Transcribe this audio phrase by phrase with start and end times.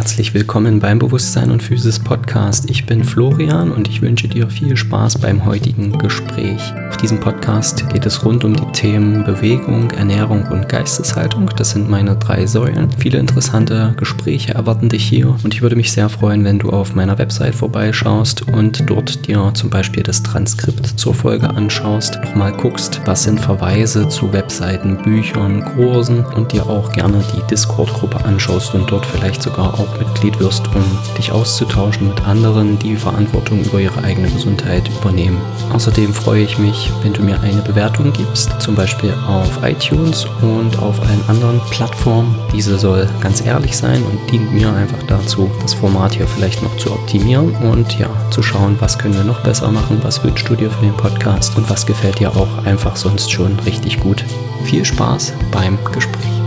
[0.00, 2.70] Herzlich willkommen beim Bewusstsein und Physis Podcast.
[2.70, 6.72] Ich bin Florian und ich wünsche dir viel Spaß beim heutigen Gespräch.
[6.88, 11.50] Auf diesem Podcast geht es rund um die Themen Bewegung, Ernährung und Geisteshaltung.
[11.54, 12.88] Das sind meine drei Säulen.
[12.96, 16.94] Viele interessante Gespräche erwarten dich hier und ich würde mich sehr freuen, wenn du auf
[16.94, 23.02] meiner Website vorbeischaust und dort dir zum Beispiel das Transkript zur Folge anschaust, nochmal guckst,
[23.04, 28.90] was sind Verweise zu Webseiten, Büchern, Kursen und dir auch gerne die Discord-Gruppe anschaust und
[28.90, 30.84] dort vielleicht sogar auch Mitglied wirst, um
[31.16, 35.40] dich auszutauschen mit anderen, die Verantwortung über ihre eigene Gesundheit übernehmen.
[35.72, 40.78] Außerdem freue ich mich, wenn du mir eine Bewertung gibst, zum Beispiel auf iTunes und
[40.78, 42.34] auf allen anderen Plattformen.
[42.52, 46.76] Diese soll ganz ehrlich sein und dient mir einfach dazu, das Format hier vielleicht noch
[46.76, 50.54] zu optimieren und ja, zu schauen, was können wir noch besser machen, was wünschst du
[50.54, 54.24] dir für den Podcast und was gefällt dir auch einfach sonst schon richtig gut.
[54.64, 56.39] Viel Spaß beim Gespräch.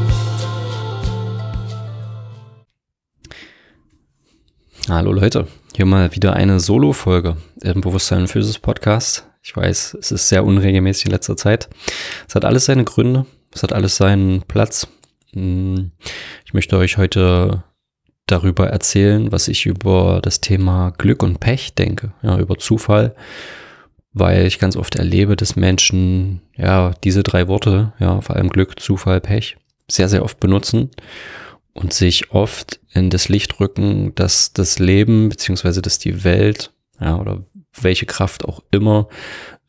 [4.89, 9.25] Hallo Leute, hier mal wieder eine Solo-Folge im Bewusstsein und Physis Podcast.
[9.41, 11.69] Ich weiß, es ist sehr unregelmäßig in letzter Zeit.
[12.27, 14.89] Es hat alles seine Gründe, es hat alles seinen Platz.
[15.31, 15.91] Hm,
[16.43, 17.63] ich möchte euch heute
[18.25, 23.15] darüber erzählen, was ich über das Thema Glück und Pech denke, ja, über Zufall,
[24.11, 28.81] weil ich ganz oft erlebe, dass Menschen ja diese drei Worte, ja, vor allem Glück,
[28.81, 29.55] Zufall, Pech,
[29.87, 30.91] sehr, sehr oft benutzen
[31.73, 37.17] und sich oft in das Licht rücken, dass das Leben beziehungsweise dass die Welt ja,
[37.17, 37.43] oder
[37.81, 39.07] welche Kraft auch immer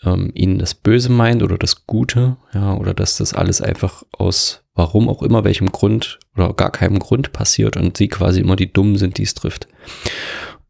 [0.04, 4.64] ähm, ihnen das Böse meint oder das Gute, ja, oder dass das alles einfach aus
[4.74, 8.72] warum auch immer, welchem Grund oder gar keinem Grund passiert und sie quasi immer die
[8.72, 9.68] Dummen sind, die es trifft.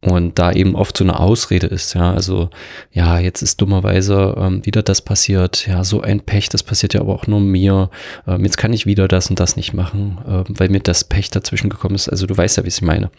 [0.05, 2.51] Und da eben oft so eine Ausrede ist, ja, also
[2.93, 7.01] ja, jetzt ist dummerweise ähm, wieder das passiert, ja, so ein Pech, das passiert ja
[7.01, 7.89] aber auch nur mir,
[8.27, 11.31] ähm, jetzt kann ich wieder das und das nicht machen, ähm, weil mir das Pech
[11.31, 13.11] dazwischen gekommen ist, also du weißt ja, wie ich meine.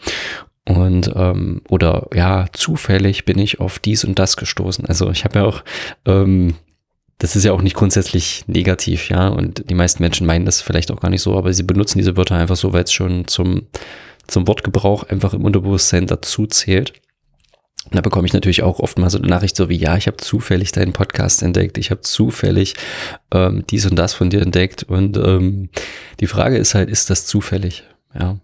[0.68, 4.86] Und ähm, oder ja, zufällig bin ich auf dies und das gestoßen.
[4.86, 5.64] Also ich habe ja auch
[6.06, 6.54] ähm,
[7.18, 9.28] das ist ja auch nicht grundsätzlich negativ, ja.
[9.28, 12.16] Und die meisten Menschen meinen das vielleicht auch gar nicht so, aber sie benutzen diese
[12.16, 13.62] Wörter einfach so, weil es schon zum
[14.26, 16.94] zum Wortgebrauch einfach im Unterbewusstsein dazu zählt.
[17.84, 20.08] Und da bekomme ich natürlich auch oft mal so eine Nachricht so wie, ja, ich
[20.08, 22.74] habe zufällig deinen Podcast entdeckt, ich habe zufällig
[23.32, 24.82] ähm, dies und das von dir entdeckt.
[24.82, 25.68] Und ähm,
[26.18, 27.84] die Frage ist halt, ist das zufällig?
[28.18, 28.38] Ja,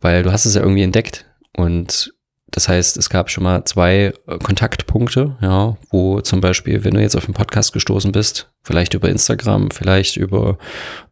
[0.00, 1.24] weil du hast es ja irgendwie entdeckt
[1.56, 2.13] und
[2.54, 7.00] das heißt, es gab schon mal zwei äh, Kontaktpunkte, ja, wo zum Beispiel, wenn du
[7.00, 10.56] jetzt auf den Podcast gestoßen bist, vielleicht über Instagram, vielleicht über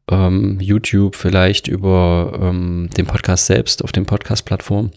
[0.08, 4.92] ähm, YouTube, vielleicht über ähm, den Podcast selbst auf den Podcast-Plattformen.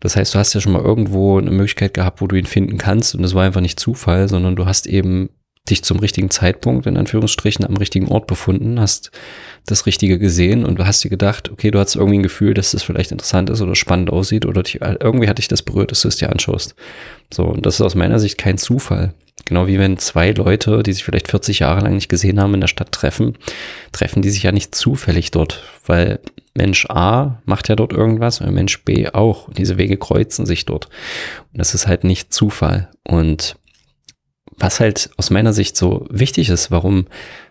[0.00, 2.76] Das heißt, du hast ja schon mal irgendwo eine Möglichkeit gehabt, wo du ihn finden
[2.76, 5.30] kannst und das war einfach nicht Zufall, sondern du hast eben
[5.70, 9.12] dich zum richtigen Zeitpunkt in Anführungsstrichen am richtigen Ort befunden, hast
[9.66, 12.72] das Richtige gesehen und du hast dir gedacht, okay, du hast irgendwie ein Gefühl, dass
[12.72, 16.02] das vielleicht interessant ist oder spannend aussieht oder dich, irgendwie hat dich das berührt, dass
[16.02, 16.74] du es dir anschaust.
[17.32, 19.14] So, und das ist aus meiner Sicht kein Zufall.
[19.44, 22.60] Genau wie wenn zwei Leute, die sich vielleicht 40 Jahre lang nicht gesehen haben, in
[22.60, 23.38] der Stadt treffen,
[23.90, 26.20] treffen die sich ja nicht zufällig dort, weil
[26.54, 29.48] Mensch A macht ja dort irgendwas und Mensch B auch.
[29.48, 30.86] Und diese Wege kreuzen sich dort.
[31.52, 32.90] Und das ist halt nicht Zufall.
[33.04, 33.56] Und
[34.62, 37.06] was halt aus meiner Sicht so wichtig ist, warum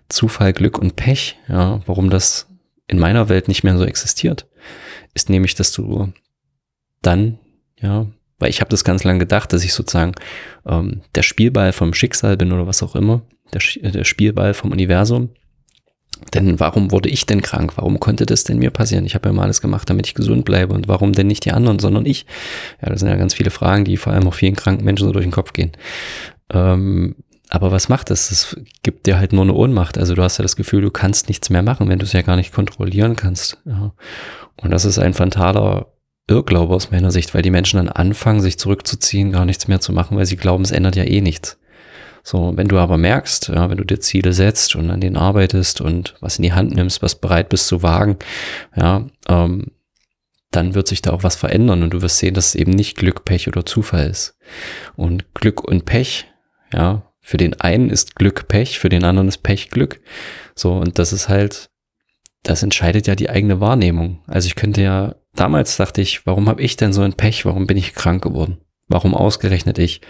[0.08, 2.48] Zufall, Glück und Pech, ja, warum das
[2.88, 4.48] in meiner Welt nicht mehr so existiert,
[5.14, 6.14] ist nämlich, dass du
[7.02, 7.38] dann,
[7.82, 8.08] ja,
[8.40, 10.14] weil ich habe das ganz lange gedacht, dass ich sozusagen
[10.66, 13.24] ähm, der Spielball vom Schicksal bin oder was auch immer,
[13.54, 15.32] der, der Spielball vom Universum.
[16.34, 17.74] Denn warum wurde ich denn krank?
[17.76, 19.06] Warum konnte das denn mir passieren?
[19.06, 20.74] Ich habe ja mal alles gemacht, damit ich gesund bleibe.
[20.74, 22.26] Und warum denn nicht die anderen, sondern ich?
[22.82, 25.14] Ja, das sind ja ganz viele Fragen, die vor allem auch vielen kranken Menschen so
[25.14, 25.72] durch den Kopf gehen.
[26.52, 27.16] Ähm,
[27.50, 28.32] aber was macht das?
[28.32, 29.98] Es gibt dir halt nur eine Ohnmacht.
[29.98, 32.22] Also du hast ja das Gefühl, du kannst nichts mehr machen, wenn du es ja
[32.22, 33.58] gar nicht kontrollieren kannst.
[33.66, 33.94] Ja.
[34.56, 35.88] Und das ist ein fataler
[36.28, 39.92] Irrglaube aus meiner Sicht, weil die Menschen dann anfangen, sich zurückzuziehen, gar nichts mehr zu
[39.92, 41.60] machen, weil sie glauben, es ändert ja eh nichts.
[42.24, 45.82] So, wenn du aber merkst, ja, wenn du dir Ziele setzt und an denen arbeitest
[45.82, 48.18] und was in die Hand nimmst, was bereit bist zu wagen,
[48.76, 49.72] ja, ähm,
[50.52, 52.98] dann wird sich da auch was verändern und du wirst sehen, dass es eben nicht
[52.98, 54.38] Glück, Pech oder Zufall ist.
[54.96, 56.28] Und Glück und Pech
[56.74, 60.02] ja, für den einen ist Glück Pech, für den anderen ist Pech Glück.
[60.56, 61.70] So, und das ist halt,
[62.44, 64.24] das entscheidet ja die eigene Wahrnehmung.
[64.28, 67.46] Also ich könnte ja, damals dachte ich, warum habe ich denn so ein Pech?
[67.46, 68.58] Warum bin ich krank geworden?
[68.88, 70.02] Warum ausgerechnet ich?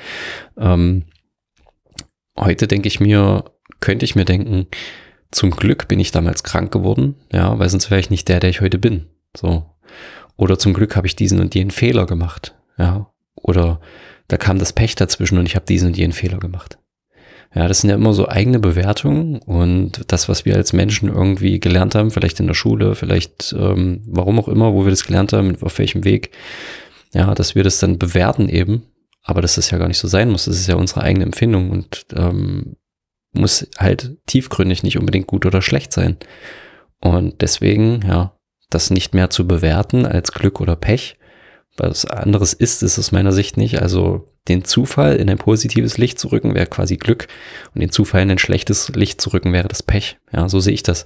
[0.58, 1.06] Ähm,
[2.38, 3.46] heute denke ich mir,
[3.80, 4.68] könnte ich mir denken,
[5.32, 8.50] zum Glück bin ich damals krank geworden, ja, weil sonst wäre ich nicht der, der
[8.50, 9.08] ich heute bin.
[9.36, 9.66] So.
[10.36, 13.12] Oder zum Glück habe ich diesen und jenen Fehler gemacht, ja.
[13.36, 13.80] Oder
[14.32, 16.78] da kam das Pech dazwischen und ich habe diesen und jenen Fehler gemacht.
[17.54, 21.60] Ja, das sind ja immer so eigene Bewertungen und das, was wir als Menschen irgendwie
[21.60, 25.34] gelernt haben, vielleicht in der Schule, vielleicht ähm, warum auch immer, wo wir das gelernt
[25.34, 26.32] haben, auf welchem Weg,
[27.14, 28.84] ja, dass wir das dann bewerten eben,
[29.22, 31.72] aber dass das ja gar nicht so sein muss, das ist ja unsere eigene Empfindung
[31.72, 32.78] und ähm,
[33.34, 36.16] muss halt tiefgründig nicht unbedingt gut oder schlecht sein.
[37.02, 38.38] Und deswegen, ja,
[38.70, 41.18] das nicht mehr zu bewerten als Glück oder Pech,
[41.78, 43.82] was anderes ist es aus meiner Sicht nicht.
[43.82, 47.28] Also den Zufall in ein positives Licht zu rücken wäre quasi Glück
[47.74, 50.18] und den Zufall in ein schlechtes Licht zu rücken wäre das Pech.
[50.34, 51.04] Ja, so sehe ich das.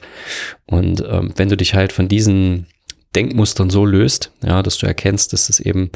[0.66, 2.68] Und ähm, wenn du dich halt von diesen
[3.16, 5.92] Denkmustern so löst, ja, dass du erkennst, dass es eben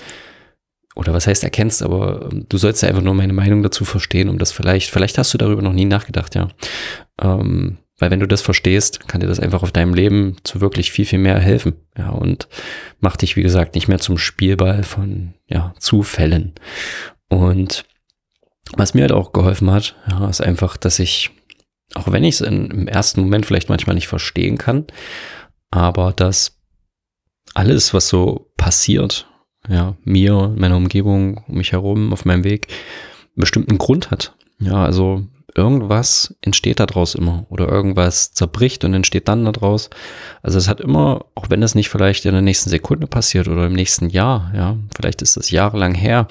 [0.95, 4.27] oder was heißt erkennst, aber ähm, du sollst ja einfach nur meine Meinung dazu verstehen,
[4.27, 6.49] um das vielleicht, vielleicht hast du darüber noch nie nachgedacht, ja.
[7.21, 10.91] Ähm, weil wenn du das verstehst, kann dir das einfach auf deinem Leben zu wirklich
[10.91, 11.75] viel, viel mehr helfen.
[11.97, 12.47] Ja, und
[12.99, 16.53] macht dich, wie gesagt, nicht mehr zum Spielball von ja, Zufällen.
[17.27, 17.85] Und
[18.75, 21.31] was mir halt auch geholfen hat, ja, ist einfach, dass ich,
[21.95, 24.85] auch wenn ich es im ersten Moment vielleicht manchmal nicht verstehen kann,
[25.71, 26.57] aber dass
[27.53, 29.27] alles, was so passiert,
[29.67, 34.35] ja, mir, meiner Umgebung, um mich herum, auf meinem Weg, einen bestimmten Grund hat.
[34.59, 39.89] Ja, also irgendwas entsteht daraus immer oder irgendwas zerbricht und entsteht dann daraus.
[40.41, 43.65] Also es hat immer, auch wenn das nicht vielleicht in der nächsten Sekunde passiert oder
[43.65, 46.27] im nächsten Jahr, ja, vielleicht ist das jahrelang her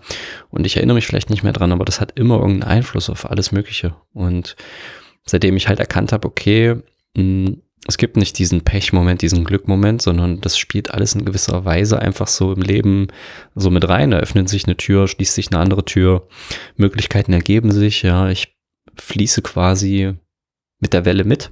[0.50, 3.30] und ich erinnere mich vielleicht nicht mehr dran, aber das hat immer irgendeinen Einfluss auf
[3.30, 3.94] alles Mögliche.
[4.12, 4.56] Und
[5.26, 6.76] seitdem ich halt erkannt habe, okay,
[7.16, 7.52] mh,
[7.86, 12.26] es gibt nicht diesen Pechmoment, diesen Glückmoment, sondern das spielt alles in gewisser Weise einfach
[12.26, 13.08] so im Leben
[13.54, 14.10] so mit rein.
[14.10, 16.28] Da öffnet sich eine Tür, schließt sich eine andere Tür,
[16.76, 18.28] Möglichkeiten ergeben sich, ja.
[18.28, 18.57] Ich
[19.00, 20.14] fließe quasi
[20.80, 21.50] mit der Welle mit.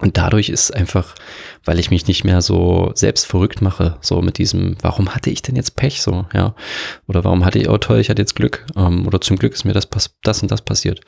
[0.00, 1.16] Und dadurch ist einfach,
[1.64, 5.42] weil ich mich nicht mehr so selbst verrückt mache, so mit diesem, warum hatte ich
[5.42, 6.54] denn jetzt Pech so, ja?
[7.08, 9.64] Oder warum hatte ich, oh toll, ich hatte jetzt Glück, ähm, oder zum Glück ist
[9.64, 9.88] mir das,
[10.22, 11.00] das und das passiert.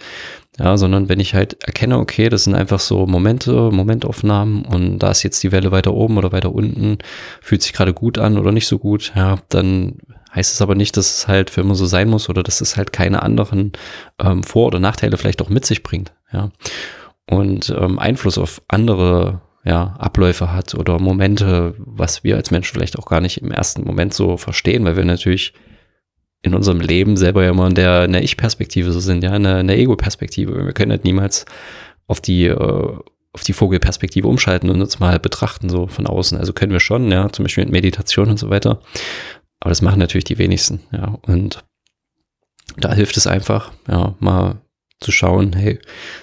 [0.59, 5.13] Ja, sondern wenn ich halt erkenne, okay, das sind einfach so Momente, Momentaufnahmen und da
[5.13, 6.99] ist jetzt die Welle weiter oben oder weiter unten,
[7.41, 9.99] fühlt sich gerade gut an oder nicht so gut, ja, dann
[10.35, 12.77] heißt es aber nicht, dass es halt für immer so sein muss oder dass es
[12.77, 13.73] halt keine anderen
[14.19, 16.51] ähm, Vor- oder Nachteile vielleicht auch mit sich bringt, ja.
[17.29, 22.99] Und ähm, Einfluss auf andere ja, Abläufe hat oder Momente, was wir als Menschen vielleicht
[22.99, 25.53] auch gar nicht im ersten Moment so verstehen, weil wir natürlich
[26.43, 29.63] in unserem Leben selber ja immer in der, der Ich-Perspektive so sind, ja, in der,
[29.63, 30.65] der Ego-Perspektive.
[30.65, 31.45] Wir können halt niemals
[32.07, 32.99] auf die, äh,
[33.33, 36.39] auf die Vogelperspektive umschalten und uns mal betrachten, so von außen.
[36.39, 38.81] Also können wir schon, ja, zum Beispiel mit Meditation und so weiter.
[39.61, 41.19] Aber das machen natürlich die wenigsten, ja.
[41.23, 41.65] Und
[42.77, 44.61] da hilft es einfach, ja, mal
[45.01, 45.79] zu schauen, hey,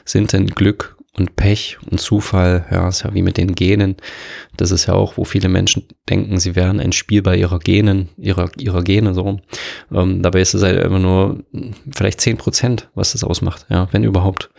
[0.05, 3.95] sind denn Glück und Pech und Zufall, ja, ist ja wie mit den Genen.
[4.55, 8.09] Das ist ja auch, wo viele Menschen denken, sie wären ein Spiel bei ihrer Genen,
[8.17, 9.39] ihrer, ihrer Gene, so.
[9.91, 11.43] Ähm, dabei ist es halt einfach nur
[11.95, 14.51] vielleicht zehn Prozent, was das ausmacht, ja, wenn überhaupt.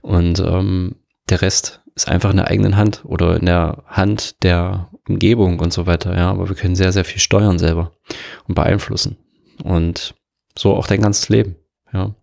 [0.00, 0.96] Und ähm,
[1.28, 5.72] der Rest ist einfach in der eigenen Hand oder in der Hand der Umgebung und
[5.72, 6.30] so weiter, ja.
[6.30, 7.92] Aber wir können sehr, sehr viel steuern selber
[8.46, 9.16] und beeinflussen.
[9.64, 10.14] Und
[10.56, 11.56] so auch dein ganzes Leben,
[11.92, 12.14] ja.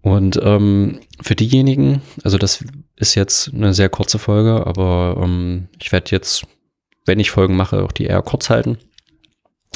[0.00, 2.64] Und ähm, für diejenigen, also das
[2.96, 6.46] ist jetzt eine sehr kurze Folge, aber ähm, ich werde jetzt,
[7.04, 8.78] wenn ich Folgen mache, auch die eher kurz halten,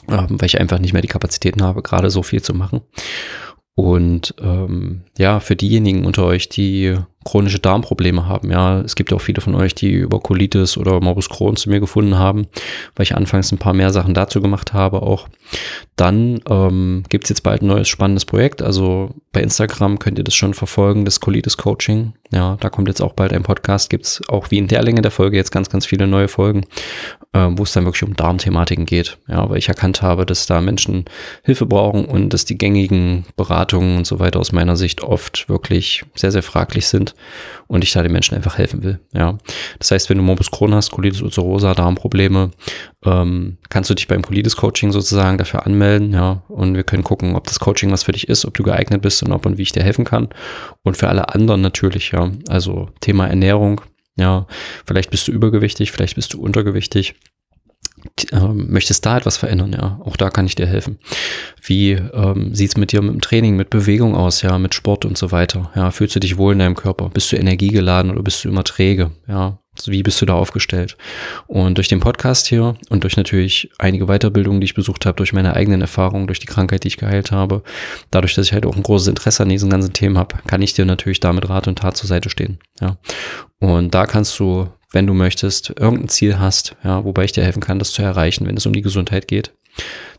[0.08, 2.80] ähm, weil ich einfach nicht mehr die Kapazitäten habe, gerade so viel zu machen.
[3.74, 8.50] Und ähm, ja, für diejenigen unter euch, die chronische Darmprobleme haben.
[8.50, 11.80] Ja, es gibt auch viele von euch, die über Colitis oder Morbus Crohn zu mir
[11.80, 12.46] gefunden haben,
[12.96, 15.28] weil ich anfangs ein paar mehr Sachen dazu gemacht habe auch.
[15.96, 18.62] Dann ähm, gibt es jetzt bald ein neues spannendes Projekt.
[18.62, 22.14] Also bei Instagram könnt ihr das schon verfolgen, das Colitis Coaching.
[22.30, 23.90] Ja, da kommt jetzt auch bald ein Podcast.
[23.90, 26.62] Gibt es auch wie in der Länge der Folge jetzt ganz, ganz viele neue Folgen,
[27.34, 29.18] äh, wo es dann wirklich um Darmthematiken geht.
[29.28, 31.04] Ja, weil ich erkannt habe, dass da Menschen
[31.42, 36.04] Hilfe brauchen und dass die gängigen Beratungen und so weiter aus meiner Sicht oft wirklich
[36.14, 37.11] sehr, sehr fraglich sind
[37.66, 39.00] und ich da den Menschen einfach helfen will.
[39.12, 39.38] Ja,
[39.78, 42.50] das heißt, wenn du Morbus Crohn hast, Colitis ulcerosa, Darmprobleme,
[43.04, 46.12] ähm, kannst du dich beim Colitis Coaching sozusagen dafür anmelden.
[46.12, 49.02] Ja, und wir können gucken, ob das Coaching was für dich ist, ob du geeignet
[49.02, 50.28] bist und ob und wie ich dir helfen kann.
[50.82, 53.80] Und für alle anderen natürlich, ja, also Thema Ernährung.
[54.16, 54.46] Ja,
[54.84, 57.14] vielleicht bist du übergewichtig, vielleicht bist du untergewichtig
[58.32, 60.98] ähm, möchtest da etwas verändern, ja, auch da kann ich dir helfen.
[61.62, 65.04] Wie ähm, sieht es mit dir mit dem Training, mit Bewegung aus, ja, mit Sport
[65.04, 65.70] und so weiter?
[65.74, 67.08] Ja, fühlst du dich wohl in deinem Körper?
[67.08, 69.12] Bist du energiegeladen oder bist du immer träge?
[69.28, 70.96] Ja, wie bist du da aufgestellt?
[71.46, 75.32] Und durch den Podcast hier und durch natürlich einige Weiterbildungen, die ich besucht habe, durch
[75.32, 77.62] meine eigenen Erfahrungen, durch die Krankheit, die ich geheilt habe,
[78.10, 80.74] dadurch, dass ich halt auch ein großes Interesse an diesen ganzen Themen habe, kann ich
[80.74, 82.58] dir natürlich damit Rat und Tat zur Seite stehen.
[82.80, 82.98] Ja.
[83.60, 87.60] Und da kannst du wenn du möchtest, irgendein Ziel hast, ja, wobei ich dir helfen
[87.60, 89.52] kann, das zu erreichen, wenn es um die Gesundheit geht,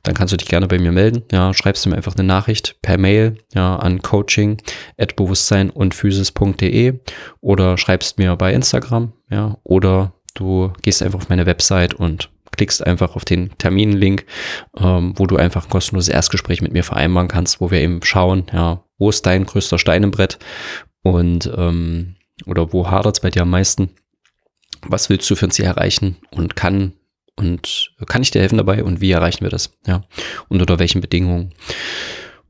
[0.02, 1.24] dann kannst du dich gerne bei mir melden.
[1.32, 4.58] Ja, schreibst du mir einfach eine Nachricht per Mail ja, an coaching
[4.98, 7.00] at bewusstsein und physis.de
[7.40, 12.86] oder schreibst mir bei Instagram, ja, oder du gehst einfach auf meine Website und klickst
[12.86, 14.26] einfach auf den Terminlink,
[14.78, 18.46] ähm, wo du einfach ein kostenloses Erstgespräch mit mir vereinbaren kannst, wo wir eben schauen,
[18.52, 20.38] ja, wo ist dein größter Stein im Brett
[21.02, 22.16] und ähm,
[22.46, 23.92] oder wo hadert es bei dir am meisten?
[24.88, 26.94] Was willst du für ein Ziel erreichen und kann
[27.36, 29.78] und kann ich dir helfen dabei und wie erreichen wir das?
[29.88, 30.04] Ja,
[30.50, 31.54] und unter welchen Bedingungen?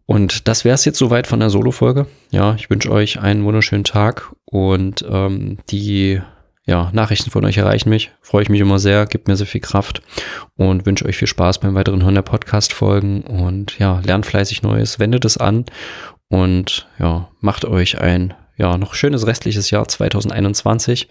[0.06, 2.08] Und das wäre es jetzt soweit von der Solo-Folge.
[2.32, 6.22] Ja, ich wünsche euch einen wunderschönen Tag und ähm, die
[6.66, 8.12] ja, Nachrichten von euch erreichen mich.
[8.22, 10.02] Freue ich mich immer sehr, gibt mir sehr viel Kraft
[10.56, 15.00] und wünsche euch viel Spaß beim weiteren Hören der Podcast-Folgen und ja, lernt fleißig Neues,
[15.00, 15.66] wendet es an
[16.30, 21.10] und ja, macht euch ein ja, noch schönes restliches Jahr 2021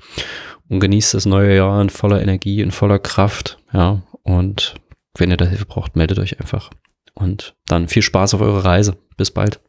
[0.69, 3.59] und genießt das neue Jahr in voller Energie, in voller Kraft.
[3.73, 4.75] Ja, und
[5.17, 6.71] wenn ihr da Hilfe braucht, meldet euch einfach.
[7.15, 8.97] Und dann viel Spaß auf eurer Reise.
[9.17, 9.61] Bis bald.